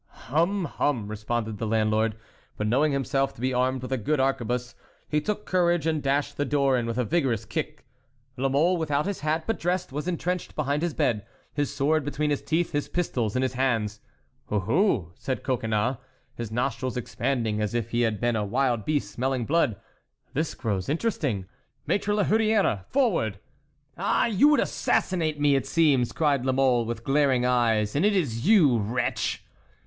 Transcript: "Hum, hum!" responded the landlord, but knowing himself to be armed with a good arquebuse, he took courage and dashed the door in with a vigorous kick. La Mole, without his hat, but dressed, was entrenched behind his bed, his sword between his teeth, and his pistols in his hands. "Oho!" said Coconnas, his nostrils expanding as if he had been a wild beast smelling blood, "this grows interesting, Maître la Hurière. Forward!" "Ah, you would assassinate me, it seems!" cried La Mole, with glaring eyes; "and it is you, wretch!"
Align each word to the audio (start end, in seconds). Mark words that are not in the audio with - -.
"Hum, 0.31 0.65
hum!" 0.65 1.07
responded 1.09 1.59
the 1.59 1.67
landlord, 1.67 2.15
but 2.57 2.65
knowing 2.65 2.91
himself 2.91 3.35
to 3.35 3.39
be 3.41 3.53
armed 3.53 3.83
with 3.83 3.91
a 3.91 3.99
good 3.99 4.19
arquebuse, 4.19 4.73
he 5.07 5.21
took 5.21 5.45
courage 5.45 5.85
and 5.85 6.01
dashed 6.01 6.37
the 6.37 6.43
door 6.43 6.75
in 6.75 6.87
with 6.87 6.97
a 6.97 7.03
vigorous 7.03 7.45
kick. 7.45 7.85
La 8.35 8.49
Mole, 8.49 8.77
without 8.77 9.05
his 9.05 9.19
hat, 9.19 9.43
but 9.45 9.59
dressed, 9.59 9.91
was 9.91 10.07
entrenched 10.07 10.55
behind 10.55 10.81
his 10.81 10.95
bed, 10.95 11.23
his 11.53 11.71
sword 11.71 12.03
between 12.03 12.31
his 12.31 12.41
teeth, 12.41 12.69
and 12.69 12.73
his 12.81 12.89
pistols 12.89 13.35
in 13.35 13.43
his 13.43 13.53
hands. 13.53 13.99
"Oho!" 14.49 15.11
said 15.19 15.43
Coconnas, 15.43 15.97
his 16.33 16.49
nostrils 16.51 16.97
expanding 16.97 17.61
as 17.61 17.75
if 17.75 17.91
he 17.91 18.01
had 18.01 18.19
been 18.19 18.35
a 18.35 18.43
wild 18.43 18.85
beast 18.85 19.11
smelling 19.11 19.45
blood, 19.45 19.79
"this 20.33 20.55
grows 20.55 20.89
interesting, 20.89 21.45
Maître 21.87 22.15
la 22.15 22.23
Hurière. 22.23 22.87
Forward!" 22.87 23.37
"Ah, 23.99 24.25
you 24.25 24.47
would 24.47 24.59
assassinate 24.61 25.39
me, 25.39 25.55
it 25.55 25.67
seems!" 25.67 26.11
cried 26.11 26.43
La 26.43 26.53
Mole, 26.53 26.85
with 26.85 27.03
glaring 27.03 27.45
eyes; 27.45 27.95
"and 27.95 28.03
it 28.03 28.15
is 28.15 28.47
you, 28.47 28.79
wretch!" 28.79 29.45